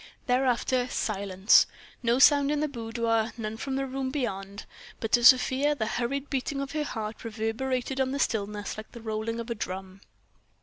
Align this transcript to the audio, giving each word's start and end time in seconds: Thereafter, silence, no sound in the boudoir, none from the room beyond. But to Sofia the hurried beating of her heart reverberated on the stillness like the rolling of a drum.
Thereafter, 0.25 0.87
silence, 0.89 1.67
no 2.01 2.17
sound 2.17 2.49
in 2.49 2.59
the 2.59 2.67
boudoir, 2.67 3.33
none 3.37 3.55
from 3.55 3.75
the 3.75 3.85
room 3.85 4.09
beyond. 4.09 4.65
But 4.99 5.11
to 5.11 5.23
Sofia 5.23 5.75
the 5.75 5.85
hurried 5.85 6.27
beating 6.27 6.59
of 6.59 6.71
her 6.71 6.83
heart 6.83 7.23
reverberated 7.23 8.01
on 8.01 8.09
the 8.09 8.17
stillness 8.17 8.77
like 8.77 8.93
the 8.93 9.01
rolling 9.01 9.39
of 9.39 9.51
a 9.51 9.53
drum. 9.53 10.01